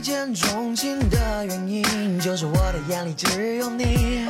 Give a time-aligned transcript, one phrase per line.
[0.00, 4.26] 一见钟情的原因，就是我的眼里只有你，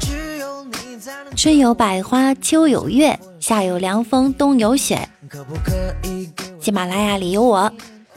[0.00, 1.36] 只有你才能。
[1.36, 5.08] 春有百花，秋有月，夏有凉风，冬有雪。
[5.28, 5.70] 可不可
[6.02, 7.72] 以给我喜马拉雅里有我，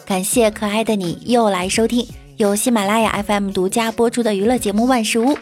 [0.08, 2.04] 感谢可爱的你又来收听
[2.38, 5.36] 由喜马拉雅 FM 独家播出的娱乐节目《万事屋》。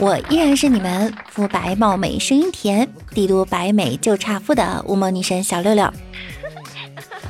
[0.00, 5.90] 我依然是你们肤白貌美、声音甜、帝都白美就差富的无魔女神小六六。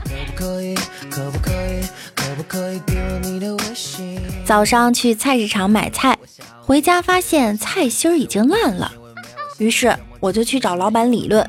[0.04, 0.74] 可不可以？
[1.08, 1.84] 可不可以？
[4.44, 6.18] 早上去菜市场买菜，
[6.60, 8.90] 回家发现菜心儿已经烂了，
[9.58, 11.48] 于是我就去找老板理论：“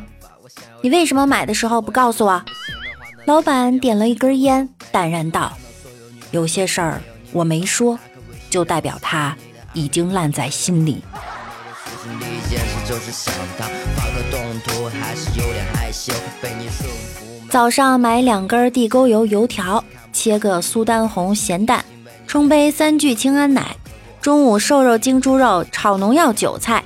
[0.81, 2.43] 你为什么买的时候不告诉我？”
[3.25, 5.55] 老板点了一根烟，淡然道
[6.31, 7.01] ：“有些事儿
[7.31, 7.97] 我没说，
[8.49, 9.35] 就代表它
[9.73, 11.03] 已经烂在心里。”，
[17.49, 21.83] 早上买两根地沟油油条，切个苏丹红咸蛋，
[22.27, 23.75] 冲杯三聚氰胺奶。
[24.21, 26.83] 中午瘦肉精猪肉炒农药韭菜，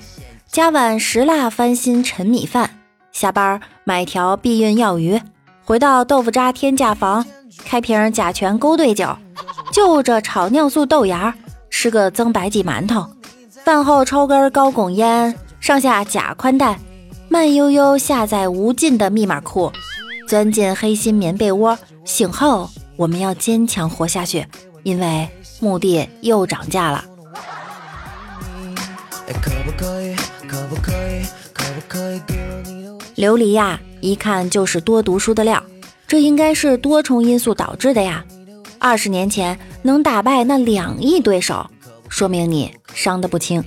[0.50, 2.70] 加碗石蜡翻新陈米饭。
[3.12, 5.22] 下班买条避孕药鱼，
[5.64, 7.26] 回到豆腐渣天价房，
[7.66, 9.16] 开瓶甲醛勾兑酒，
[9.72, 11.36] 就着炒尿素豆芽，
[11.70, 13.06] 吃个增白剂馒头。
[13.64, 16.80] 饭后抽根高汞烟，上下假宽带，
[17.28, 19.72] 慢悠悠下载无尽的密码库。
[20.28, 24.46] 钻进黑心棉被窝，醒后我们要坚强活下去，
[24.84, 25.28] 因为
[25.60, 27.04] 墓地又涨价了。
[33.16, 35.64] 琉璃呀，一看就是多读书的料，
[36.08, 38.24] 这应该是多重因素导致的呀。
[38.78, 41.70] 二十年前能打败那两亿对手，
[42.10, 43.64] 说明你伤得不轻。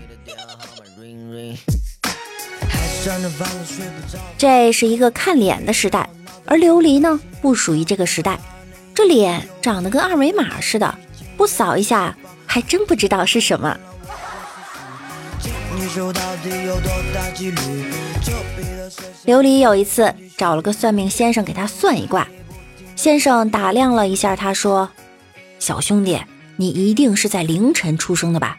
[4.37, 6.09] 这是一个看脸的时代，
[6.45, 8.39] 而琉璃呢，不属于这个时代。
[8.99, 10.99] 这脸长得跟二维码似的，
[11.37, 13.79] 不扫一下还真不知道是什么。
[19.25, 22.27] 琉璃有一次找了个算命先生给他算一卦，
[22.97, 24.91] 先生打量了一下他，说
[25.61, 26.21] ：“小兄弟，
[26.57, 28.59] 你一定是在凌晨出生的吧？”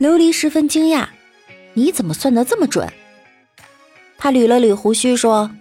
[0.00, 1.06] 琉璃十分惊讶
[1.74, 2.92] ：“你怎么算得这么准？”
[4.18, 5.52] 他捋了捋胡须说：“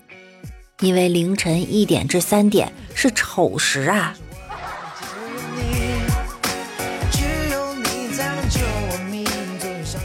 [0.82, 4.16] 因为凌晨一点至三点是丑时啊。”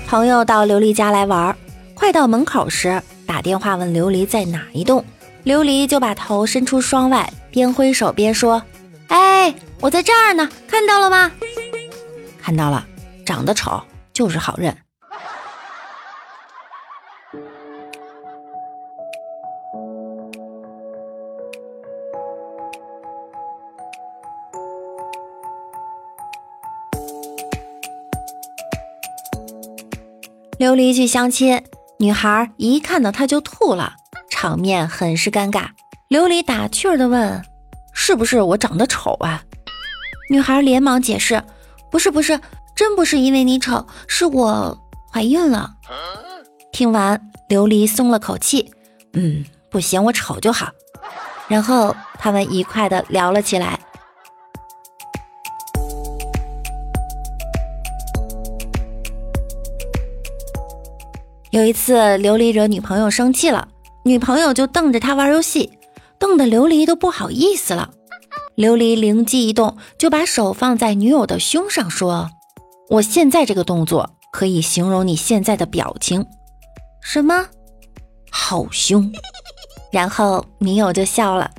[0.06, 1.56] 朋友到琉璃家来玩，
[1.94, 5.04] 快到门口时，打电话问琉璃在哪一栋，
[5.44, 8.60] 琉璃就把头伸出窗外，边挥手边说
[9.06, 11.30] ：“哎，我在这儿呢，看到了吗？”
[12.42, 12.84] 看到了，
[13.24, 13.80] 长得丑
[14.12, 14.76] 就是好认。
[30.60, 31.62] 琉璃去相亲，
[31.98, 33.94] 女孩一看到他就吐了，
[34.28, 35.68] 场面很是尴尬。
[36.10, 37.42] 琉璃打趣儿的问
[37.94, 39.42] ：“是不是我长得丑啊？”
[40.28, 41.42] 女孩连忙解释
[41.90, 42.38] ：“不是，不是，
[42.76, 44.78] 真不是因为你丑，是我
[45.10, 45.76] 怀孕了。”
[46.72, 48.70] 听完，琉璃松了口气，
[49.14, 50.68] 嗯，不嫌我丑就好。
[51.48, 53.80] 然后他们愉快的聊了起来。
[61.50, 63.66] 有一次，琉璃惹女朋友生气了，
[64.04, 65.72] 女朋友就瞪着他玩游戏，
[66.16, 67.90] 瞪得琉璃都不好意思了。
[68.56, 72.30] 琉璃灵机一动，就把手放在女友的胸上，说
[72.88, 76.24] ：“我现在这个动作可以形容你现在的表情，
[77.02, 77.46] 什么？
[78.30, 79.12] 好凶。”
[79.90, 81.50] 然后女友就笑了。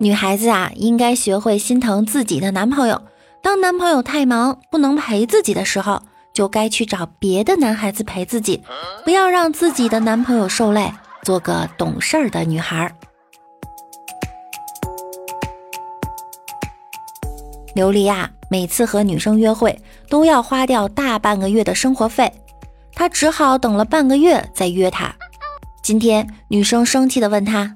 [0.00, 3.02] 女孩子啊，应该学会心疼自己的男朋友。
[3.42, 6.02] 当男朋友太忙不能陪自己的时候，
[6.34, 8.62] 就该去找别的男孩子陪自己，
[9.04, 10.92] 不要让自己的男朋友受累，
[11.22, 12.92] 做个懂事儿的女孩儿。
[17.74, 22.32] 琉璃呀，每次和女生约会都要花掉大半个月的生活费，
[22.92, 25.14] 她只好等了半个月再约她。
[25.82, 27.74] 今天女生生气的问他：“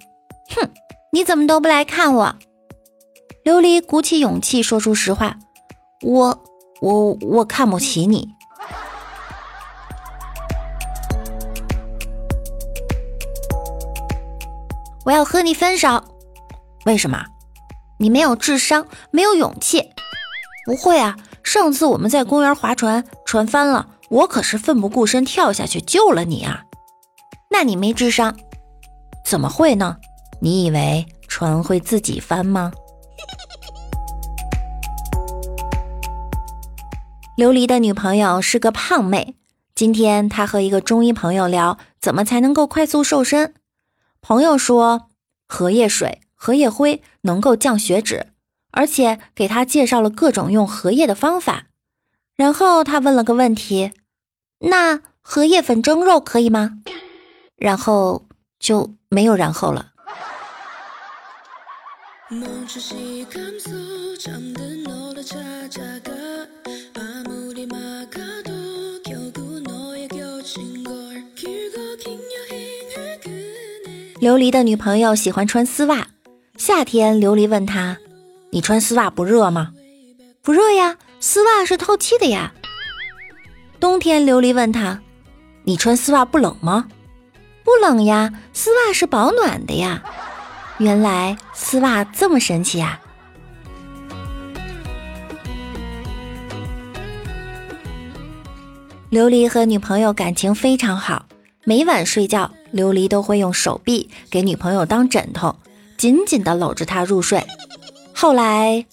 [0.54, 0.68] 哼，
[1.12, 2.36] 你怎么都不来看我？”
[3.44, 5.38] 琉璃鼓起勇气说出实话
[6.02, 6.42] ：“我
[6.80, 8.34] 我我看不起你。”
[15.04, 16.04] 我要和你分手。
[16.84, 17.24] 为什么？
[17.98, 19.90] 你没有智商，没有勇气。
[20.64, 26.64] 不会啊，上次我们在公园划船，船翻了，我可是奋不顾身跳下去救了你啊。
[27.50, 28.36] 那你没智商。
[29.24, 29.96] 怎么会呢？
[30.40, 32.72] 你以为船会自己翻吗？
[37.34, 39.36] 琉璃的女朋友是个胖妹。
[39.74, 43.54] 今天他和一个中医朋友聊，怎么才能够快速瘦身。
[44.20, 45.08] 朋友说，
[45.48, 48.26] 荷叶水、荷叶灰能够降血脂，
[48.70, 51.68] 而且给他介绍了各种用荷叶的方法。
[52.36, 53.92] 然后他问了个问题：
[54.58, 56.82] 那荷叶粉蒸肉可以吗？
[57.56, 58.26] 然后
[58.58, 59.88] 就没有然后了。
[74.22, 76.06] 琉璃的女朋友喜欢穿丝袜，
[76.56, 77.98] 夏天琉璃问他
[78.50, 79.72] ：“你穿丝袜不热吗
[80.42, 82.54] ？”“不热呀，丝袜是透气的呀。”
[83.80, 85.00] 冬天琉璃问他
[85.66, 86.86] ：“你穿丝袜不冷吗
[87.66, 90.00] ？”“不冷呀，丝袜是保暖的呀。”
[90.78, 93.00] 原来丝袜这么神奇呀！
[99.10, 101.26] 琉璃和女朋友感情非常好，
[101.64, 105.54] 每晚睡觉，琉璃都会用手臂给女朋友当枕头，
[105.96, 107.44] 紧紧的搂着她入睡。
[108.12, 108.84] 后来，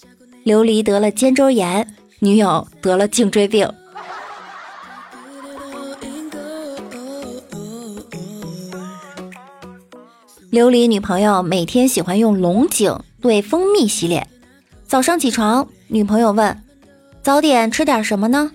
[0.46, 3.72] 琉璃得了肩周炎，女友得了颈椎病。
[10.52, 14.28] 琉璃女朋友每天喜欢用龙井兑蜂蜜洗脸。
[14.88, 16.64] 早上起床，女朋友问
[17.22, 18.52] ：“早点吃点什么呢？”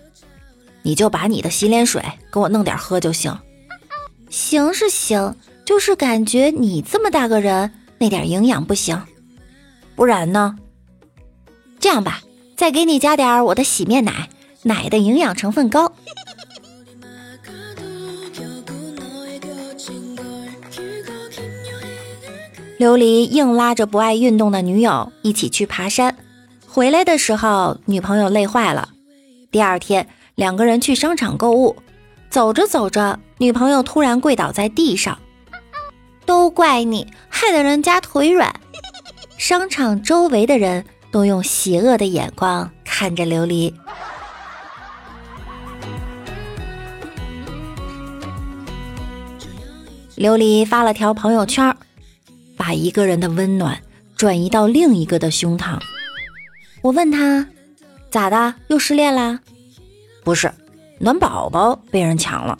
[0.82, 3.32] 你就把你的洗脸水给我弄点喝就行。
[4.34, 9.00] 行是行，就是感觉你这么大个人，那点营养不行。
[9.94, 10.56] 不然呢？
[11.78, 12.20] 这样吧，
[12.56, 14.28] 再给你加点我的洗面奶，
[14.64, 15.92] 奶的营养成分高。
[22.80, 26.16] 琉璃硬拉着不爱运动的女友一起去爬山，
[26.66, 28.88] 回来的时候，女朋友累坏了。
[29.52, 31.76] 第二天，两个人去商场购物，
[32.34, 35.16] 走着走着，女朋友突然跪倒在地上，
[36.26, 38.52] 都怪你，害得人家腿软。
[39.38, 43.72] 商场周围的人都用邪恶的眼光看着琉璃。
[50.16, 51.72] 琉璃发了条朋友圈。
[52.56, 53.80] 把一个人的温暖
[54.16, 55.78] 转移到另一个的胸膛。
[56.82, 57.46] 我问他
[58.10, 59.38] 咋的，又失恋啦？
[60.24, 60.52] 不是，
[60.98, 62.58] 暖宝宝被人抢了。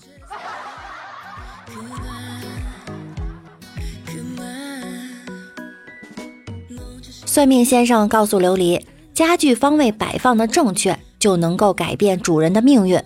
[7.25, 13.03] 算命先生告诉琉璃，家具方位摆放的正确，就能够改变主人的命运。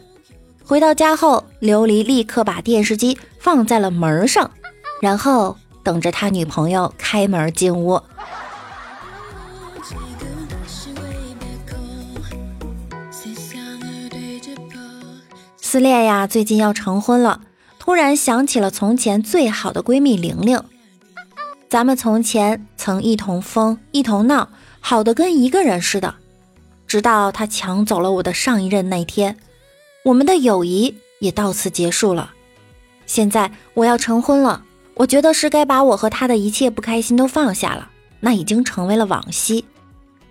[0.64, 4.50] 回到家后，琉璃立刻把电视机放在了门上，
[5.00, 5.56] 然后。
[5.84, 7.98] 等着他女朋友开门进屋。
[15.70, 17.42] 思恋呀，最近要成婚了，
[17.78, 20.58] 突然想起了从前最好的闺蜜玲玲。
[21.68, 24.48] 咱们从前曾一同疯，一同闹，
[24.80, 26.14] 好的跟一个人似的。
[26.86, 29.36] 直到她抢走了我的上一任那天，
[30.06, 32.30] 我们的友谊也到此结束了。
[33.04, 34.62] 现在我要成婚了。
[34.94, 39.66] 我觉得是该把我和他的一切不开心都放下了，那已经成为了往昔。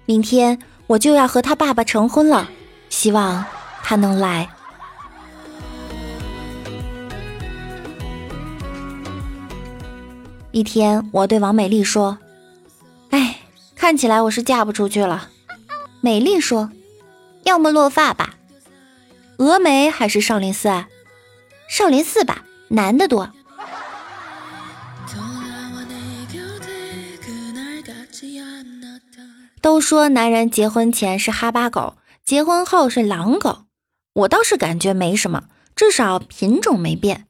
[0.07, 2.49] 明天我就要和他爸爸成婚了，
[2.89, 3.45] 希望
[3.83, 4.49] 他能来。
[10.51, 12.17] 一天，我对王美丽说
[13.11, 13.41] ：“哎，
[13.75, 15.29] 看起来我是嫁不出去了。”
[16.01, 16.71] 美丽说
[17.43, 18.35] ：“要么落发吧，
[19.37, 20.69] 峨眉还是少林寺？
[20.69, 20.87] 啊？
[21.69, 23.31] 少林寺吧，男的多。”
[29.61, 33.65] 都说男人结婚前是哈巴狗，结婚后是狼狗。
[34.13, 35.43] 我倒是感觉没什么，
[35.75, 37.27] 至少品种没变。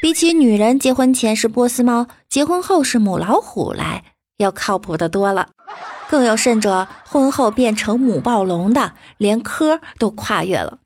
[0.00, 4.02] 比起女人结婚前是波斯猫，结婚后是母老虎来，
[4.38, 5.50] 要靠谱的多了。
[6.08, 10.78] 更有甚者，婚后变成母暴龙的，连科都跨越了。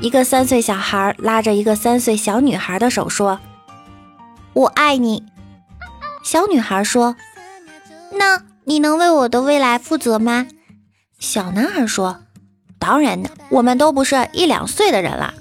[0.00, 3.38] 一个三岁小孩拉着一个三岁小女孩的手说
[4.54, 5.22] ：“我爱你。”
[6.24, 7.14] 小女孩说
[8.12, 10.46] ：“那你能为我的未来负责吗？”
[11.18, 12.20] 小男孩说
[12.78, 15.34] ：“当然的，我们都不是一两岁的人了。”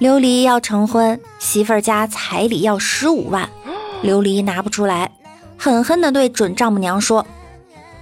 [0.00, 3.48] 琉璃要成婚，媳妇家彩礼要十五万，
[4.04, 5.10] 琉璃拿不出来，
[5.56, 7.26] 狠狠地对准丈母娘说：“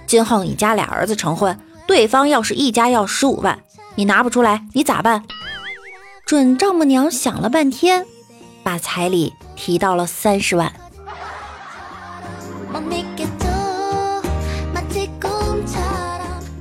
[0.05, 3.59] 今后你家俩儿子成婚，对方要是一家要十五万，
[3.95, 5.23] 你拿不出来，你咋办？”
[6.27, 8.05] 准丈母娘想了半天，
[8.61, 10.69] 把彩礼提到了三十万。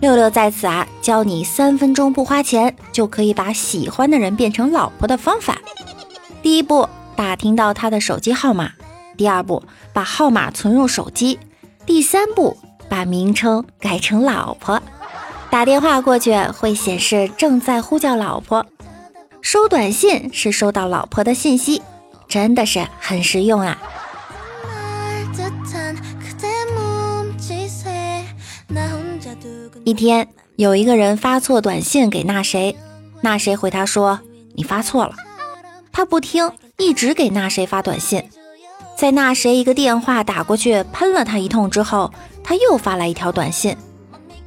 [0.01, 5.59] 六六在此啊，教你三分钟不花钱就可以把喜欢的人变成老婆的方法。
[6.41, 8.69] 第一步，打听到他的手机号码；
[9.17, 11.41] 第二步，把号码存入手机；
[11.85, 12.57] 第三步，
[12.89, 14.81] 把名称改成老婆。
[15.51, 18.65] 打电话过去会显示正在呼叫老婆，
[19.47, 21.81] 收短信是收到老婆的信息，
[22.27, 23.79] 真的是很实用啊。
[29.85, 30.27] 一天，
[30.57, 32.77] 有一个人发错短信给那谁，
[33.21, 34.19] 那谁回他说
[34.57, 35.15] ：“你发错了。”
[35.93, 38.25] 他不听，一直给那谁发短信。
[38.97, 42.13] 在那谁一个电话打过去，喷了他一通之后，
[42.43, 43.77] 他又发来一条短信：“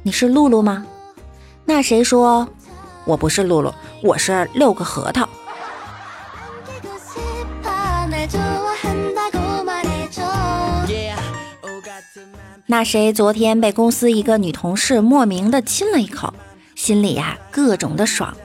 [0.04, 0.84] 你是露露吗？”
[1.64, 2.46] 那谁说
[3.04, 5.28] ：“我不是露露，我是六个核桃。”
[12.66, 16.32] 那谁昨天被公司一个女同事莫名的亲了一口，
[16.76, 18.36] 心里呀各种的爽。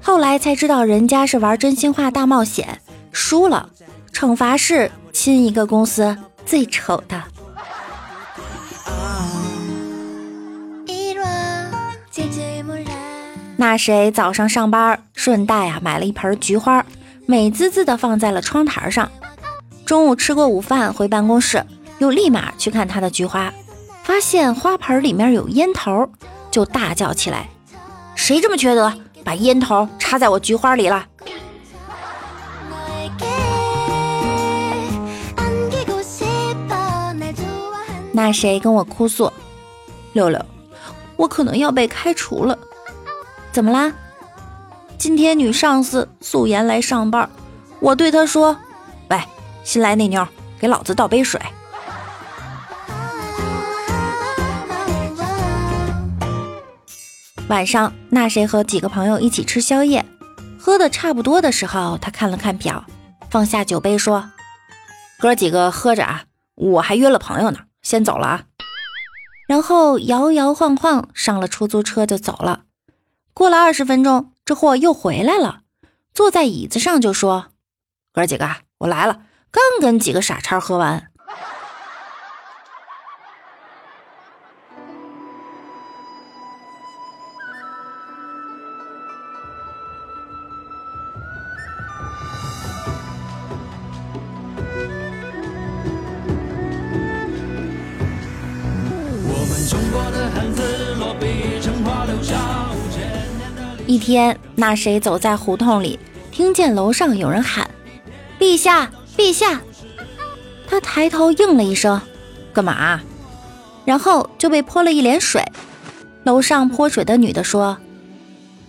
[0.00, 2.80] 后来才知道人家是玩真心话大冒险
[3.10, 3.68] 输了，
[4.12, 7.20] 惩罚是亲一个公司最丑的。
[13.56, 16.84] 那谁早上上班顺带啊买了一盆菊花，
[17.26, 19.10] 美滋滋的放在了窗台上。
[19.86, 21.64] 中午吃过午饭回办公室，
[21.98, 23.52] 又立马去看他的菊花。
[24.02, 26.10] 发现花盆里面有烟头，
[26.50, 27.48] 就大叫起来
[28.14, 28.92] ：“谁这么缺德，
[29.24, 31.06] 把烟头插在我菊花里了？”
[38.12, 39.32] 那谁跟我哭诉
[40.12, 40.44] ：“六六，
[41.16, 42.58] 我可能要被开除了。
[43.54, 43.92] 怎么啦？
[44.98, 47.30] 今天女上司素颜来上班，
[47.78, 48.58] 我对她说
[49.08, 49.20] ：‘喂，
[49.62, 50.26] 新来那妞，
[50.58, 51.40] 给老子倒杯水。’”
[57.46, 60.04] 晚上，那谁和几个朋友一起吃宵夜，
[60.58, 62.84] 喝的差不多的时候，他看了看表，
[63.30, 64.30] 放下酒杯说
[65.22, 66.24] ：“哥几个喝着啊，
[66.56, 68.42] 我还约了朋友呢，先走了啊。”
[69.46, 72.63] 然后摇摇晃晃上了出租车就走了。
[73.34, 75.62] 过了二十分钟，这货又回来了，
[76.14, 77.48] 坐在椅子上就说
[78.14, 78.48] ：“哥几个，
[78.78, 81.08] 我来了，刚跟几个傻叉喝完。”
[104.14, 105.98] 天，那谁走在胡同里，
[106.30, 107.68] 听见楼上有人喊
[108.38, 109.60] ：“陛下，陛下！”
[110.68, 112.00] 他抬头应了一声
[112.54, 113.00] ：“干嘛？”
[113.84, 115.42] 然后就被泼了一脸水。
[116.22, 117.76] 楼上泼水的女的说：“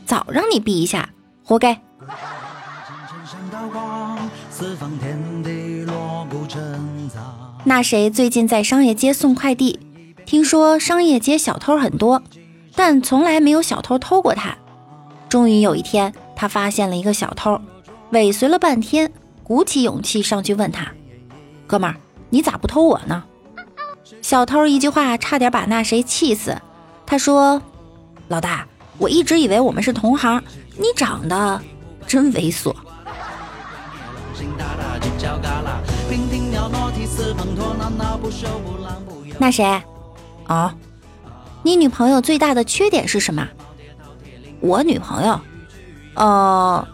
[0.08, 1.10] 早让你避一下，
[1.44, 1.80] 活该。”
[7.66, 9.80] 那谁最近在商业街送快递？
[10.26, 12.24] 听说商业街小偷很多，
[12.76, 14.58] 但从来没有小偷偷过他。
[15.36, 17.60] 终于有一天，他发现了一个小偷，
[18.12, 19.12] 尾随了半天，
[19.44, 20.90] 鼓起勇气上去问他
[21.68, 21.98] ：“哥们儿，
[22.30, 23.22] 你咋不偷我呢？”
[24.24, 26.56] 小偷一句话差点把那谁气死。
[27.06, 27.62] 他说
[28.30, 28.66] ：“老大，
[28.98, 30.42] 我一直以为我们是同行，
[30.78, 31.62] 你长得
[32.08, 32.74] 真猥琐。”
[39.38, 39.84] 那谁？
[40.48, 40.74] 啊，
[41.62, 43.46] 你女朋友最大的缺点是什么？
[44.60, 45.40] 我女朋友，
[46.16, 46.88] 呃，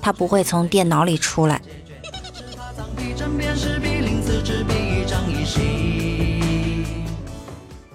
[0.00, 1.60] 她不会从电脑里出来。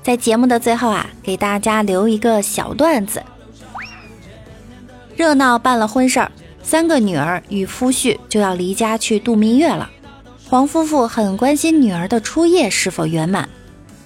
[0.01, 3.23] 在节目的最后啊，给大家留一个小段子：
[5.15, 9.89] 热闹办了婚事儿，三个女儿与夫婿就要离家去度蜜月了。
[10.49, 13.47] 黄夫妇很关心女儿的初夜是否圆满。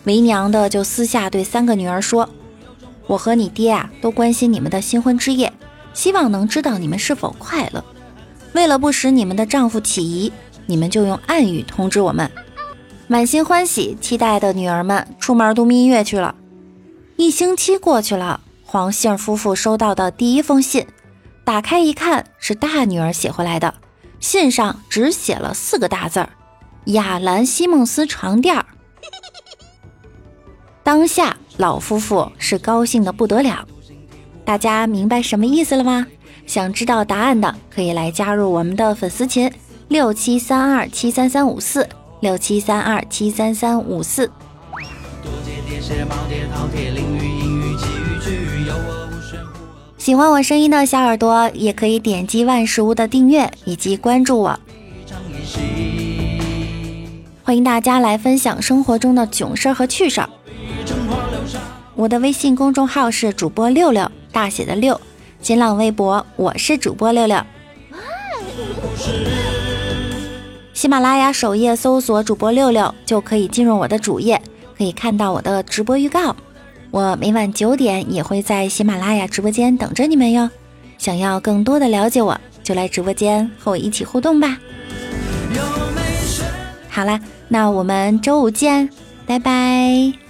[0.03, 2.29] 为娘的就私下对三个女儿说
[3.07, 5.51] ：“我和你爹啊，都关心你们的新婚之夜，
[5.93, 7.83] 希望能知道你们是否快乐。
[8.53, 10.31] 为了不使你们的丈夫起疑，
[10.65, 12.29] 你们就用暗语通知我们。”
[13.09, 16.35] 满心欢喜期待的女儿们出门度蜜月去了。
[17.15, 20.85] 一星期过去了，黄姓夫妇收到的第一封信，
[21.45, 23.73] 打开一看，是大女儿写回来的。
[24.19, 26.29] 信上只写了四个大字儿
[26.91, 28.65] ：“亚兰西梦斯床垫儿。
[30.83, 33.67] 当下老夫妇是高兴的不得了，
[34.45, 36.05] 大家明白什么意思了吗？
[36.45, 39.51] 想知道答案的可以来加入我们的粉丝群
[39.89, 41.87] 六七三二七三三五四
[42.21, 44.31] 六七三二七三三五四。
[49.97, 54.57] 喜欢我声音的小耳朵，也可以点击万事屋的订阅以及关注我。
[57.43, 60.29] 欢迎大家来分享生活中的囧事儿和趣事儿。
[61.97, 65.01] 我的微信公众号是主播六六，大写的六。
[65.41, 67.41] 新浪微博我是主播六六。
[70.75, 74.39] 喜马拉雅首页搜索主播六六，就可以进入我的主页，
[74.77, 76.35] 可以看到我的直播预告。
[76.91, 80.47] 我每晚九点也会在喜马拉雅直播间等着你们哟。
[80.99, 84.59] 想要更多的了解我，就来直播间和我一起互动吧。
[86.89, 88.87] 好啦，那我们周五见，
[89.25, 90.26] 拜拜。